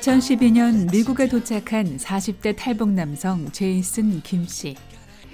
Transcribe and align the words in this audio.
2012년 0.00 0.90
미국에 0.90 1.28
도착한 1.28 1.98
40대 1.98 2.56
탈북 2.56 2.90
남성 2.90 3.50
제이슨 3.52 4.22
김 4.22 4.46
씨. 4.46 4.74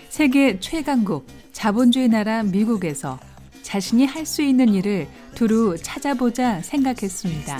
세계 0.08 0.58
최강국 0.58 1.26
자본주의 1.52 2.08
나라 2.08 2.42
미국에서 2.42 3.18
자신이 3.62 4.06
할 4.06 4.26
수 4.26 4.42
있는 4.42 4.74
일을 4.74 5.06
두루 5.36 5.76
찾아보자 5.80 6.60
생각했습니다. 6.62 7.58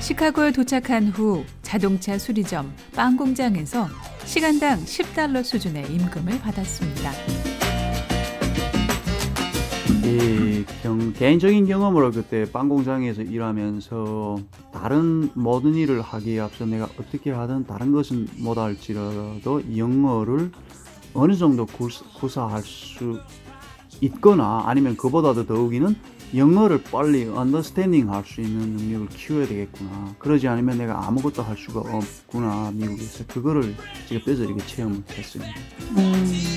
시카고에 0.00 0.52
도착한 0.52 1.08
후 1.08 1.44
자동차 1.60 2.16
수리점, 2.16 2.72
빵 2.94 3.16
공장에서 3.16 3.88
시간당 4.24 4.82
10달러 4.84 5.44
수준의 5.44 5.92
임금을 5.92 6.38
받았습니다. 6.40 7.55
이 10.06 10.64
경, 10.82 11.12
개인적인 11.12 11.66
경험으로 11.66 12.12
그때 12.12 12.44
빵 12.52 12.68
공장에서 12.68 13.22
일하면서 13.22 14.38
다른 14.72 15.30
모든 15.34 15.74
일을 15.74 16.00
하기에 16.00 16.38
앞서 16.40 16.64
내가 16.64 16.84
어떻게 17.00 17.32
하든 17.32 17.66
다른 17.66 17.90
것은 17.90 18.28
못할지라도 18.38 19.62
영어를 19.76 20.52
어느 21.12 21.34
정도 21.34 21.66
구사 21.66 22.46
할 22.46 22.62
수 22.62 23.18
있거나 24.02 24.62
아니면 24.66 24.96
그보다도 24.96 25.46
더욱이는 25.46 25.96
영어를 26.36 26.82
빨리 26.82 27.24
언더스탠딩 27.24 28.12
할 28.12 28.24
수 28.24 28.42
있는 28.42 28.76
능력을 28.76 29.08
키워야 29.08 29.46
되겠구나. 29.46 30.14
그러지 30.18 30.46
않으면 30.46 30.78
내가 30.78 31.06
아무것도 31.06 31.42
할 31.42 31.56
수가 31.56 31.80
없구나, 31.80 32.72
미국에서. 32.74 33.24
그거를 33.26 33.74
제가 34.08 34.24
뼈저리게 34.24 34.66
체험을 34.66 35.02
했습니다. 35.16 35.52
음. 35.96 36.55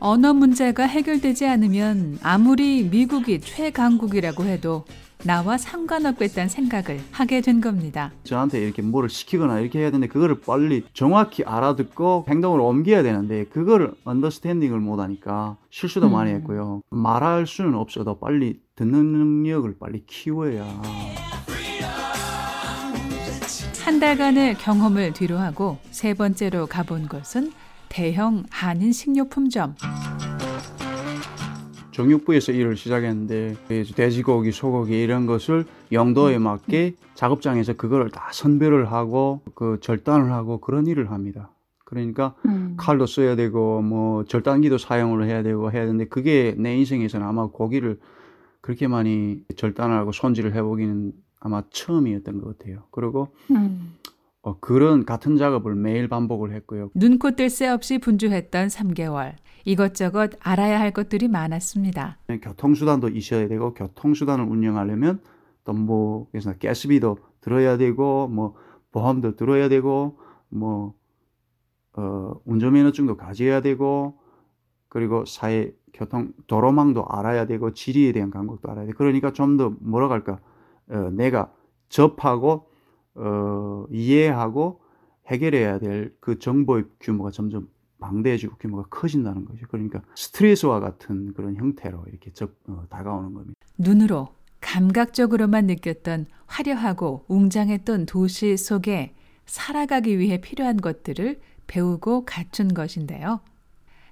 언어 0.00 0.32
문제가 0.32 0.84
해결되지 0.84 1.46
않으면 1.46 2.18
아무리 2.22 2.84
미국이 2.84 3.40
최강국이라고 3.40 4.44
해도 4.44 4.84
나와 5.24 5.58
상관없겠다는 5.58 6.48
생각을 6.48 7.00
하게 7.10 7.40
된 7.40 7.60
겁니다. 7.60 8.12
저한테 8.22 8.62
이렇게 8.62 8.82
뭐를 8.82 9.08
시키거나 9.08 9.58
이렇게 9.58 9.80
해야 9.80 9.90
되는데 9.90 10.06
그거를 10.06 10.40
빨리 10.40 10.84
정확히 10.92 11.42
알아듣고 11.42 12.26
행동을 12.28 12.60
옮겨야 12.60 13.02
되는데 13.02 13.44
그거를 13.46 13.92
언더스탠딩을 14.04 14.78
못하니까 14.78 15.56
실수도 15.70 16.06
음. 16.06 16.12
많이 16.12 16.30
했고요. 16.30 16.82
말할 16.90 17.48
수는 17.48 17.74
없어도 17.74 18.20
빨리 18.20 18.60
듣는 18.76 19.06
능력을 19.06 19.76
빨리 19.80 20.04
키워야. 20.06 20.64
한 23.84 24.00
달간의 24.00 24.54
경험을 24.58 25.14
뒤로하고 25.14 25.78
세 25.90 26.14
번째로 26.14 26.66
가본 26.66 27.08
곳은 27.08 27.50
대형 27.88 28.44
한인 28.50 28.92
식료품점. 28.92 29.74
정육부에서 31.92 32.52
일을 32.52 32.76
시작했는데 32.76 33.56
돼지고기, 33.96 34.52
소고기 34.52 35.02
이런 35.02 35.26
것을 35.26 35.64
영도에 35.90 36.38
맞게 36.38 36.94
작업장에서 37.14 37.72
그거를 37.72 38.10
다 38.10 38.30
선별을 38.32 38.92
하고 38.92 39.40
그 39.54 39.78
절단을 39.80 40.30
하고 40.30 40.60
그런 40.60 40.86
일을 40.86 41.10
합니다. 41.10 41.50
그러니까 41.84 42.34
음. 42.46 42.74
칼도 42.76 43.06
써야 43.06 43.34
되고 43.34 43.82
뭐 43.82 44.22
절단기도 44.24 44.78
사용을 44.78 45.24
해야 45.24 45.42
되고 45.42 45.72
해야 45.72 45.82
되는데 45.86 46.04
그게 46.04 46.54
내 46.56 46.76
인생에서는 46.76 47.26
아마 47.26 47.46
고기를 47.46 47.98
그렇게 48.60 48.86
많이 48.86 49.40
절단을 49.56 49.96
하고 49.96 50.12
손질을 50.12 50.54
해보기는 50.54 51.12
아마 51.40 51.62
처음이었던 51.70 52.40
것 52.40 52.58
같아요. 52.58 52.82
그리고 52.90 53.28
음. 53.50 53.94
어, 54.42 54.58
그런 54.60 55.04
같은 55.04 55.36
작업을 55.36 55.74
매일 55.74 56.08
반복을 56.08 56.52
했고요. 56.54 56.90
눈코 56.94 57.32
뜰 57.32 57.50
새 57.50 57.68
없이 57.68 57.98
분주했던 57.98 58.68
3개월. 58.68 59.34
이것저것 59.64 60.30
알아야 60.40 60.80
할 60.80 60.92
것들이 60.92 61.28
많았습니다. 61.28 62.18
교통수단도 62.42 63.08
있어야 63.08 63.48
되고 63.48 63.74
교통수단을 63.74 64.44
운영하려면 64.44 65.20
또 65.64 65.72
뭐 65.74 66.28
그래서 66.30 66.54
가스비도 66.56 67.18
들어야 67.42 67.76
되고 67.76 68.26
뭐 68.28 68.54
보험도 68.92 69.36
들어야 69.36 69.68
되고 69.68 70.18
뭐 70.48 70.94
어, 71.94 72.32
운전면허증도 72.46 73.16
가져야 73.18 73.60
되고 73.60 74.18
그리고 74.88 75.24
사회 75.26 75.72
교통 75.92 76.32
도로망도 76.46 77.04
알아야 77.06 77.46
되고 77.46 77.72
지리에 77.74 78.12
대한 78.12 78.30
감각도 78.30 78.70
알아야 78.70 78.86
돼. 78.86 78.92
그러니까 78.92 79.32
좀 79.32 79.58
더 79.58 79.74
뭐라 79.80 80.08
할까 80.08 80.38
어, 80.88 81.10
내가 81.12 81.52
접하고 81.90 82.70
어, 83.18 83.86
이해하고 83.90 84.80
해결해야 85.26 85.78
될 85.78 86.14
그 86.20 86.38
정보의 86.38 86.84
규모가 87.00 87.30
점점 87.30 87.68
방대해지고 88.00 88.56
규모가 88.56 88.84
커진다는 88.90 89.44
거죠. 89.44 89.66
그러니까 89.68 90.00
스트레스와 90.14 90.80
같은 90.80 91.32
그런 91.34 91.56
형태로 91.56 92.04
이렇게 92.08 92.32
접, 92.32 92.52
어, 92.68 92.84
다가오는 92.88 93.34
겁니다. 93.34 93.54
눈으로 93.76 94.28
감각적으로만 94.60 95.66
느꼈던 95.66 96.26
화려하고 96.46 97.24
웅장했던 97.28 98.06
도시 98.06 98.56
속에 98.56 99.14
살아가기 99.46 100.18
위해 100.18 100.40
필요한 100.40 100.76
것들을 100.76 101.40
배우고 101.66 102.24
갖춘 102.24 102.68
것인데요. 102.74 103.40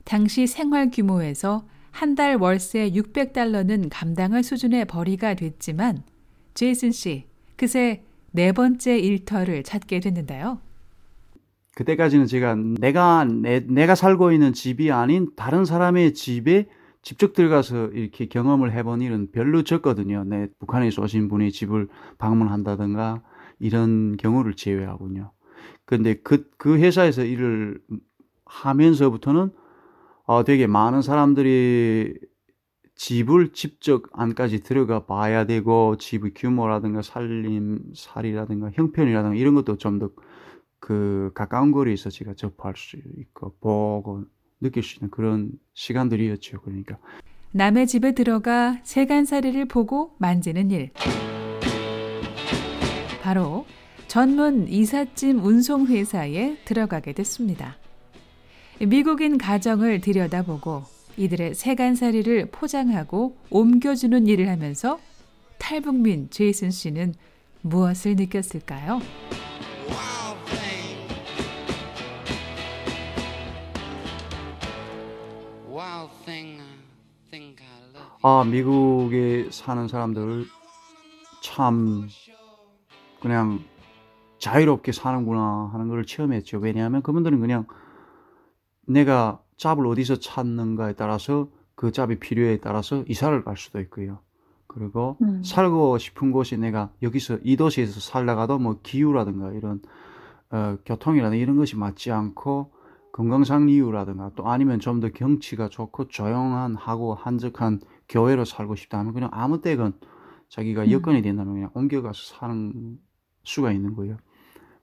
당시 0.04 0.46
생활 0.46 0.90
규모에서 0.90 1.66
한 1.90 2.14
달 2.14 2.36
월세 2.36 2.90
600달러는 2.90 3.88
감당할 3.90 4.42
수준의 4.42 4.84
벌이가 4.84 5.34
됐지만 5.34 6.02
제이슨 6.54 6.92
씨 6.92 7.26
그새 7.56 8.04
네 8.32 8.52
번째 8.52 8.98
일터를 8.98 9.62
찾게 9.62 10.00
됐는데요. 10.00 10.58
그때까지는 11.74 12.26
제가 12.26 12.56
내가 12.80 13.24
내, 13.24 13.60
내가 13.60 13.94
살고 13.94 14.32
있는 14.32 14.52
집이 14.52 14.90
아닌 14.90 15.28
다른 15.36 15.64
사람의 15.64 16.14
집에 16.14 16.66
직접 17.02 17.34
들어가서 17.34 17.88
이렇게 17.88 18.26
경험을 18.26 18.72
해본 18.72 19.02
일은 19.02 19.30
별로 19.30 19.62
적거든요. 19.62 20.24
내 20.24 20.48
북한에서 20.58 21.02
오신 21.02 21.28
분이 21.28 21.52
집을 21.52 21.88
방문한다든가 22.18 23.22
이런 23.60 24.16
경우를 24.16 24.54
제외하군요. 24.54 25.32
근데 25.84 26.14
그, 26.14 26.48
그 26.56 26.78
회사에서 26.78 27.24
일을 27.24 27.80
하면서부터는 28.46 29.50
어, 30.24 30.44
되게 30.44 30.66
많은 30.66 31.02
사람들이 31.02 32.14
집을 32.96 33.52
직접 33.52 34.04
안까지 34.12 34.62
들어가 34.62 35.04
봐야 35.06 35.44
되고 35.46 35.96
집의 35.96 36.32
규모라든가 36.34 37.02
살림살이라든가 37.02 38.70
형편이라든가 38.74 39.36
이런 39.36 39.54
것도 39.54 39.76
좀 39.76 39.98
더 39.98 40.10
그 40.78 41.32
가까운 41.34 41.72
거리에서 41.72 42.10
제가 42.10 42.34
접할 42.34 42.74
수 42.76 42.96
있고 43.18 43.56
보고 43.60 44.24
느낄 44.60 44.84
수 44.84 44.96
있는 44.96 45.10
그런 45.10 45.50
시간들이었죠. 45.74 46.60
그러니까 46.60 46.96
남의 47.50 47.88
집에 47.88 48.12
들어가 48.12 48.78
세간살이를 48.84 49.66
보고 49.66 50.14
만지는 50.18 50.70
일. 50.70 50.90
바로 53.22 53.66
전문 54.06 54.68
이삿짐 54.68 55.44
운송 55.44 55.86
회사에 55.88 56.58
들어가게 56.64 57.12
됐습니다. 57.14 57.76
미국인 58.80 59.38
가정을 59.38 60.00
들여다보고 60.00 60.84
이들의 61.16 61.54
세간살이를 61.54 62.46
포장하고 62.50 63.36
옮겨주는 63.50 64.26
일을 64.26 64.48
하면서 64.48 64.98
탈북민 65.58 66.28
제이슨 66.30 66.70
씨는 66.70 67.14
무엇을 67.62 68.16
느꼈을까요? 68.16 69.00
아, 78.22 78.44
미국에 78.44 79.48
사는 79.50 79.88
사람들 79.88 80.46
참 81.42 82.08
그냥 83.20 83.60
자유롭게 84.38 84.92
사는구나 84.92 85.70
하는 85.72 85.88
걸 85.88 86.04
체험했죠. 86.04 86.58
왜냐하면 86.58 87.02
그분들은 87.02 87.40
그냥 87.40 87.66
내가 88.86 89.40
짭을 89.56 89.86
어디서 89.86 90.16
찾는가에 90.16 90.94
따라서 90.94 91.48
그 91.74 91.92
짭이 91.92 92.18
필요에 92.18 92.58
따라서 92.58 93.04
이사를 93.08 93.42
갈 93.44 93.56
수도 93.56 93.80
있고요. 93.80 94.18
그리고 94.66 95.16
음. 95.22 95.42
살고 95.42 95.98
싶은 95.98 96.32
곳이 96.32 96.56
내가 96.58 96.90
여기서 97.02 97.38
이 97.42 97.56
도시에서 97.56 98.00
살다가도 98.00 98.58
뭐 98.58 98.80
기후라든가 98.82 99.52
이런 99.52 99.80
어, 100.50 100.76
교통이라든가 100.84 101.40
이런 101.40 101.56
것이 101.56 101.76
맞지 101.76 102.12
않고 102.12 102.72
건강상 103.12 103.68
이유라든가 103.70 104.32
또 104.36 104.46
아니면 104.48 104.78
좀 104.78 105.00
더 105.00 105.08
경치가 105.08 105.68
좋고 105.68 106.08
조용한 106.08 106.76
하고 106.76 107.14
한적한 107.14 107.80
교회로 108.08 108.44
살고 108.44 108.76
싶다 108.76 108.98
하면 108.98 109.14
그냥 109.14 109.30
아무 109.32 109.60
때건 109.62 109.94
자기가 110.50 110.84
음. 110.84 110.90
여건이 110.90 111.22
된다면 111.22 111.54
그냥 111.54 111.70
옮겨가서 111.74 112.36
사는 112.36 112.98
수가 113.44 113.72
있는 113.72 113.94
거예요. 113.94 114.18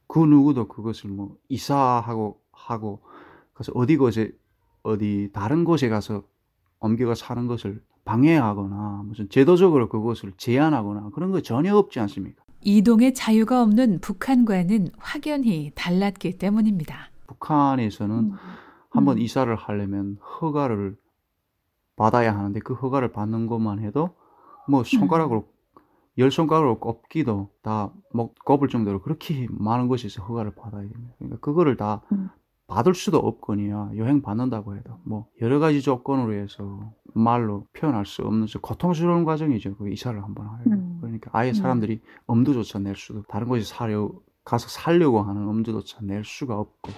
그 0.07 0.19
누구도 0.19 0.67
그것을 0.67 1.09
뭐 1.11 1.37
이사하고 1.49 2.41
하고 2.51 3.03
그래서 3.53 3.71
어디 3.75 3.97
곳에 3.97 4.31
어디 4.83 5.29
다른 5.33 5.63
곳에 5.63 5.89
가서 5.89 6.23
옮겨가 6.79 7.15
사는 7.15 7.47
것을 7.47 7.81
방해하거나 8.05 9.03
무슨 9.05 9.29
제도적으로 9.29 9.87
그것을 9.87 10.33
제한하거나 10.37 11.11
그런 11.13 11.31
거 11.31 11.41
전혀 11.41 11.75
없지 11.75 11.99
않습니까? 12.01 12.43
이동의 12.61 13.13
자유가 13.13 13.61
없는 13.61 13.99
북한과는 13.99 14.89
확연히 14.97 15.71
달랐기 15.75 16.37
때문입니다. 16.37 17.09
북한에서는 17.27 18.15
음. 18.15 18.35
한번 18.89 19.17
음. 19.17 19.21
이사를 19.21 19.53
하려면 19.55 20.17
허가를 20.41 20.97
받아야 21.95 22.37
하는데 22.37 22.59
그 22.59 22.73
허가를 22.73 23.11
받는 23.11 23.47
것만 23.47 23.79
해도 23.79 24.15
뭐 24.67 24.83
손가락으로 24.83 25.47
열 26.17 26.31
손가락으로 26.31 26.79
꼽기도 26.79 27.49
다 27.61 27.91
뭐 28.13 28.31
꼽을 28.45 28.69
정도로 28.69 29.01
그렇게 29.01 29.47
많은 29.49 29.89
있어 29.95 30.23
허가를 30.23 30.53
받아야 30.55 30.81
됩니다. 30.81 31.15
그러니까 31.17 31.39
그거를 31.39 31.75
다 31.75 32.01
음. 32.11 32.29
받을 32.67 32.93
수도 32.93 33.17
없거니와 33.17 33.91
여행 33.97 34.21
받는다고 34.21 34.75
해도 34.75 34.97
뭐 35.03 35.27
여러 35.41 35.59
가지 35.59 35.81
조건으로 35.81 36.33
해서 36.33 36.91
말로 37.13 37.67
표현할 37.73 38.05
수 38.05 38.23
없는 38.23 38.47
저 38.47 38.59
고통스러운 38.59 39.25
과정이죠. 39.25 39.75
그 39.77 39.89
이사를 39.89 40.21
한번 40.23 40.47
하려. 40.47 40.63
음. 40.67 40.97
그러니까 41.01 41.29
아예 41.33 41.49
음. 41.49 41.53
사람들이 41.53 42.01
엄두조차 42.25 42.79
낼 42.79 42.95
수도 42.95 43.23
다른 43.23 43.47
곳에 43.47 43.63
사려 43.63 44.11
가서 44.43 44.67
살려고 44.67 45.21
하는 45.21 45.47
엄두조차 45.47 45.99
낼 46.01 46.23
수가 46.23 46.57
없고 46.57 46.91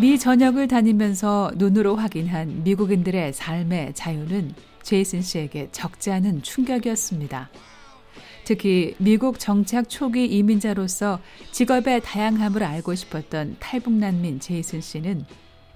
미 0.00 0.18
전역을 0.18 0.68
다니면서 0.68 1.52
눈으로 1.56 1.96
확인한 1.96 2.62
미국인들의 2.64 3.32
삶의 3.34 3.94
자유는 3.94 4.54
제이슨 4.82 5.20
씨에게 5.20 5.68
적지 5.70 6.10
않은 6.10 6.42
충격이었습니다. 6.42 7.50
특히 8.44 8.94
미국 8.98 9.38
정착 9.38 9.88
초기 9.88 10.26
이민자로서 10.26 11.20
직업의 11.52 12.02
다양함을 12.02 12.62
알고 12.62 12.94
싶었던 12.94 13.56
탈북난민 13.60 14.40
제이슨 14.40 14.80
씨는 14.80 15.24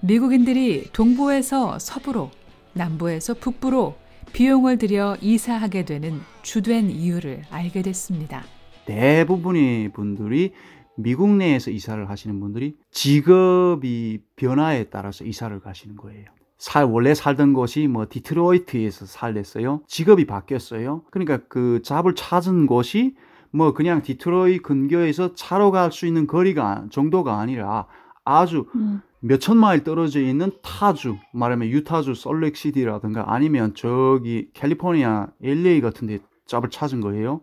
미국인들이 0.01 0.89
동부에서 0.93 1.79
서부로, 1.79 2.29
남부에서 2.73 3.33
북부로 3.35 3.95
비용을 4.33 4.77
들여 4.77 5.17
이사하게 5.21 5.85
되는 5.85 6.19
주된 6.43 6.91
이유를 6.91 7.43
알게 7.49 7.81
됐습니다. 7.81 8.43
대부분의 8.85 9.91
분들이 9.93 10.51
미국 10.95 11.35
내에서 11.35 11.71
이사를 11.71 12.09
하시는 12.09 12.39
분들이 12.39 12.75
직업이 12.91 14.19
변화에 14.35 14.85
따라서 14.85 15.23
이사를 15.23 15.59
가시는 15.59 15.95
거예요. 15.95 16.36
살 16.57 16.85
원래 16.85 17.13
살던 17.13 17.53
곳이 17.53 17.87
뭐 17.87 18.07
디트로이트에서 18.09 19.05
살랬어요. 19.05 19.81
직업이 19.87 20.25
바뀌었어요. 20.25 21.03
그러니까 21.11 21.39
그 21.47 21.81
잡을 21.83 22.15
찾은 22.15 22.65
곳이 22.65 23.15
뭐 23.51 23.73
그냥 23.73 24.01
디트로이 24.01 24.59
근교에서 24.59 25.35
차로 25.35 25.71
갈 25.71 25.91
수 25.91 26.05
있는 26.05 26.27
거리가 26.27 26.85
정도가 26.89 27.39
아니라 27.39 27.85
아주 28.25 28.65
음. 28.75 29.01
몇천 29.19 29.57
마일 29.57 29.83
떨어져 29.83 30.19
있는 30.21 30.51
타주, 30.61 31.17
말하면 31.33 31.69
유타주 31.69 32.13
솔렉시티라든가 32.13 33.33
아니면 33.33 33.73
저기 33.75 34.49
캘리포니아 34.53 35.27
LA 35.41 35.81
같은 35.81 36.07
데 36.07 36.19
잡을 36.45 36.69
찾은 36.69 37.01
거예요. 37.01 37.41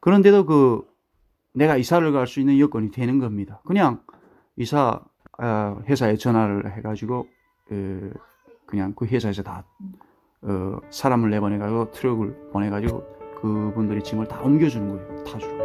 그런데도 0.00 0.46
그 0.46 0.82
내가 1.54 1.76
이사를 1.76 2.10
갈 2.12 2.26
수 2.26 2.40
있는 2.40 2.58
여건이 2.58 2.90
되는 2.92 3.18
겁니다. 3.18 3.60
그냥 3.66 4.00
이사 4.56 5.00
아, 5.38 5.76
회사에 5.88 6.16
전화를 6.16 6.76
해가지고 6.76 7.26
그 7.68 8.12
그냥 8.66 8.94
그 8.94 9.06
회사에서 9.06 9.42
다 9.42 9.64
어, 10.42 10.80
사람을 10.90 11.30
내보내가지고 11.30 11.90
트럭을 11.92 12.50
보내가지고 12.52 13.02
그분들이 13.40 14.02
짐을 14.02 14.26
다 14.26 14.40
옮겨주는 14.40 14.88
거예요. 14.88 15.24
타주로. 15.24 15.62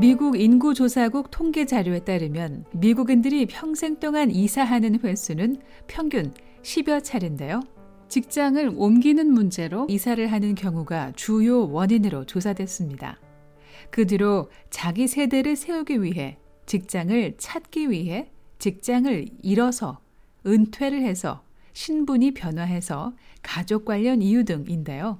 미국 0.00 0.40
인구조사국 0.40 1.30
통계 1.30 1.66
자료에 1.66 2.00
따르면 2.00 2.64
미국인들이 2.72 3.44
평생 3.44 3.96
동안 3.96 4.30
이사하는 4.30 5.00
횟수는 5.04 5.60
평균 5.88 6.32
10여 6.62 7.04
차례인데요. 7.04 7.60
직장을 8.08 8.72
옮기는 8.76 9.30
문제로 9.30 9.86
이사를 9.90 10.26
하는 10.26 10.54
경우가 10.54 11.12
주요 11.16 11.70
원인으로 11.70 12.24
조사됐습니다. 12.24 13.18
그 13.90 14.06
뒤로 14.06 14.48
자기 14.70 15.06
세대를 15.06 15.54
세우기 15.54 16.02
위해 16.02 16.38
직장을 16.64 17.34
찾기 17.36 17.90
위해 17.90 18.30
직장을 18.60 19.26
잃어서 19.42 20.00
은퇴를 20.46 21.02
해서 21.02 21.42
신분이 21.72 22.34
변화해서 22.34 23.14
가족 23.42 23.84
관련 23.84 24.22
이유 24.22 24.44
등인데요. 24.44 25.18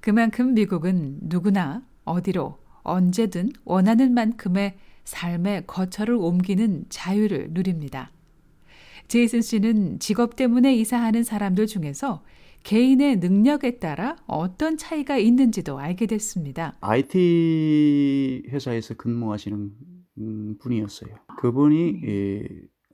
그만큼 0.00 0.54
미국은 0.54 1.18
누구나 1.20 1.82
어디로 2.04 2.58
언제든 2.82 3.50
원하는 3.64 4.14
만큼의 4.14 4.76
삶의 5.04 5.64
거처를 5.66 6.14
옮기는 6.14 6.86
자유를 6.88 7.48
누립니다. 7.50 8.10
제이슨 9.08 9.42
씨는 9.42 9.98
직업 9.98 10.36
때문에 10.36 10.74
이사하는 10.76 11.24
사람들 11.24 11.66
중에서 11.66 12.22
개인의 12.62 13.16
능력에 13.16 13.78
따라 13.78 14.16
어떤 14.26 14.76
차이가 14.76 15.16
있는지도 15.16 15.78
알게 15.78 16.06
됐습니다. 16.06 16.76
IT 16.80 18.44
회사에서 18.50 18.94
근무하시는 18.94 19.58
음, 19.58 19.89
분이었어요. 20.58 21.14
그분이 21.38 22.02
예, 22.06 22.48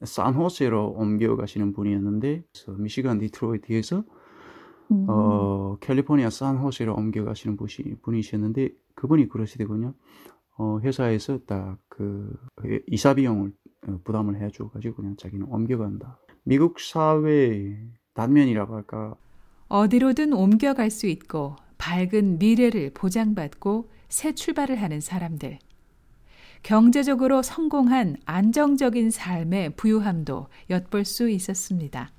산호세로 0.04 0.92
옮겨가시는 0.92 1.72
분이었는데 1.72 2.44
그래서 2.52 2.72
미시간 2.78 3.18
디트로이트에서 3.18 4.04
음. 4.92 5.06
어, 5.08 5.76
캘리포니아 5.80 6.30
산호세로 6.30 6.94
옮겨가시는 6.94 7.56
분이, 7.56 7.96
분이셨는데 8.02 8.70
그분이 8.94 9.28
그러시더군요. 9.28 9.94
어, 10.58 10.78
회사에서 10.80 11.38
딱 11.46 11.78
그 11.96 12.82
이사 12.88 13.14
비용을 13.14 13.52
어, 13.88 14.00
부담을 14.04 14.40
해줘가지고 14.42 14.96
그냥 14.96 15.16
자기는 15.16 15.46
옮겨간다. 15.46 16.18
미국 16.44 16.78
사회의 16.80 17.76
단면이라고 18.14 18.74
할까 18.74 19.14
어디로든 19.68 20.32
옮겨갈 20.32 20.90
수 20.90 21.06
있고 21.06 21.56
밝은 21.78 22.38
미래를 22.38 22.92
보장받고 22.94 23.90
새 24.08 24.32
출발을 24.32 24.80
하는 24.80 25.00
사람들. 25.00 25.58
경제적으로 26.62 27.42
성공한 27.42 28.16
안정적인 28.24 29.10
삶의 29.10 29.76
부유함도 29.76 30.48
엿볼 30.70 31.04
수 31.04 31.28
있었습니다. 31.28 32.10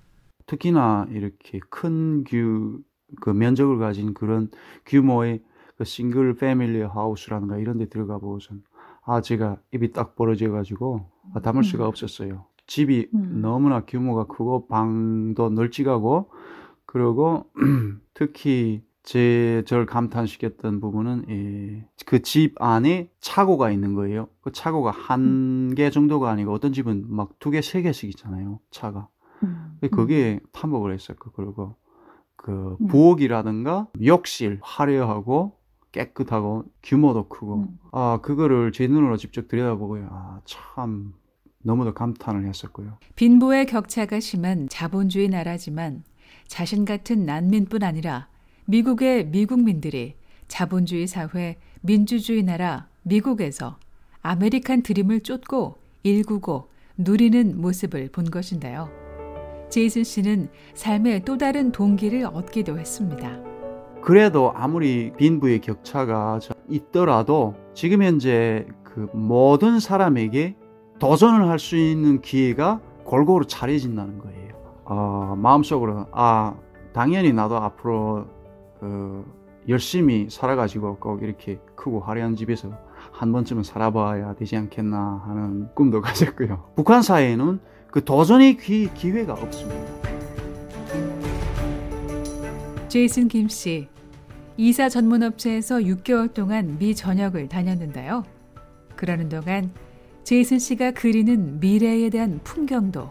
특히나 0.46 1.08
이렇게 1.12 1.60
큰 1.70 2.24
규, 2.24 2.82
그 3.22 3.30
면적을 3.30 3.78
가진 3.78 4.14
그런 4.14 4.50
규모의 4.86 5.44
그 5.78 5.84
싱글 5.84 6.36
패밀리 6.36 6.82
하우스라든가 6.82 7.58
이런 7.58 7.78
데 7.78 7.86
들어가 7.88 8.18
보고선 8.18 8.64
아, 9.06 9.22
제가 9.22 9.58
입이 9.74 9.92
딱 9.94 10.16
벌어져 10.16 10.52
가지고 10.52 11.10
아, 11.34 11.40
담을 11.40 11.64
수가 11.64 11.86
음. 11.86 11.90
없었어요. 11.90 12.46
집이 12.66 13.10
음. 13.14 13.40
너무나 13.42 13.86
규모가 13.86 14.26
크고 14.26 14.68
방도 14.68 15.50
널찍하고 15.50 16.30
그리고 16.86 17.46
특히 18.14 18.84
제 19.08 19.64
저를 19.66 19.86
감탄시켰던 19.86 20.82
부분은 20.82 21.26
예, 21.30 21.86
그집 22.06 22.62
안에 22.62 23.10
차고가 23.22 23.72
있는 23.72 23.94
거예요. 23.94 24.28
그 24.42 24.52
차고가 24.52 24.92
한 24.92 25.74
개 25.78 25.90
정도가 25.90 26.30
아니고 26.30 26.52
어떤 26.52 26.74
집은 26.74 27.06
막 27.08 27.40
두 27.40 27.50
개, 27.50 27.62
세 27.62 27.82
개씩 27.82 28.10
있잖아요. 28.10 28.60
차가. 28.70 29.08
음. 29.44 29.78
근데 29.80 29.96
그게 29.96 30.40
탐복을 30.52 30.92
했었고 30.94 31.32
그리고 31.32 31.76
그 32.36 32.76
음. 32.82 32.88
부엌이라든가 32.88 33.88
욕실 34.04 34.60
화려하고 34.62 35.56
깨끗하고 35.94 36.66
규모도 36.84 37.30
크고 37.30 37.56
음. 37.56 37.80
아 37.94 38.20
그거를 38.22 38.74
제 38.74 38.88
눈으로 38.88 39.16
직접 39.16 39.48
들여다보고요 39.48 40.10
아참 40.44 41.14
너무도 41.64 41.94
감탄을 41.94 42.46
했었고요 42.46 42.98
빈부의 43.16 43.68
격차가 43.68 44.20
심한 44.20 44.68
자본주의 44.70 45.30
나라지만 45.30 46.04
자신 46.48 46.84
같은 46.84 47.26
난민뿐 47.26 47.84
아니라 47.84 48.28
미국의 48.70 49.28
미국민들이 49.28 50.16
자본주의 50.50 51.08
사회, 51.08 51.56
민주주의 51.82 52.44
나라 52.44 52.88
미국에서 53.04 53.78
아메리칸 54.22 54.84
드림을 54.84 55.22
쫓고 55.22 55.78
일구고 56.04 56.68
누리는 56.98 57.62
모습을 57.62 58.10
본 58.12 58.26
것인데요. 58.30 58.90
제이슨 59.70 60.04
씨는 60.04 60.50
삶의 60.74 61.24
또 61.24 61.38
다른 61.38 61.72
동기를 61.72 62.26
얻기도 62.26 62.78
했습니다. 62.78 63.40
그래도 64.02 64.52
아무리 64.54 65.14
빈부의 65.18 65.60
격차가 65.62 66.40
저- 66.42 66.54
있더라도 66.70 67.56
지금 67.74 68.04
현재 68.04 68.66
그 68.84 69.08
모든 69.14 69.80
사람에게 69.80 70.56
도전을 71.00 71.48
할 71.48 71.58
수 71.60 71.78
있는 71.78 72.20
기회가 72.22 72.82
골고루 73.06 73.46
차려진다는 73.48 74.20
거예요. 74.20 74.82
아, 74.86 75.36
마음속으로 75.38 76.08
아 76.12 76.56
당연히 76.94 77.32
나도 77.32 77.56
앞으로 77.56 78.26
그 78.80 79.26
열심히 79.68 80.28
살아가지고 80.30 80.98
꼭 80.98 81.24
이렇게 81.24 81.60
크고 81.76 82.00
화려한 82.00 82.36
집에서 82.36 82.72
한 83.12 83.32
번쯤은 83.32 83.64
살아봐야 83.64 84.36
되지 84.36 84.56
않겠나 84.58 85.24
하는 85.26 85.68
꿈도 85.74 86.00
가졌고요. 86.02 86.72
북한 86.76 87.02
사회에는 87.02 87.60
그 87.92 88.04
도전의 88.04 88.58
기, 88.58 88.90
기회가 88.94 89.34
없습니다. 89.34 89.98
제이슨 92.88 93.28
김 93.28 93.48
씨, 93.48 93.88
이사 94.56 94.90
전문 94.90 95.22
업체에서 95.24 95.78
6개월 95.78 96.34
동안 96.34 96.78
미 96.80 96.96
전역을 96.96 97.50
다녔는데요. 97.50 98.24
그러는 98.96 99.30
동안 99.30 99.72
제이슨 100.24 100.60
씨가 100.60 100.92
그리는 100.92 101.60
미래에 101.60 102.10
대한 102.10 102.40
풍경도 102.44 103.10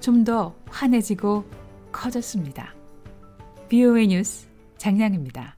좀 0.00 0.24
더 0.24 0.54
환해지고 0.70 1.44
커졌습니다. 1.92 2.74
BOA 3.68 4.08
뉴스 4.08 4.47
장량입니다. 4.78 5.56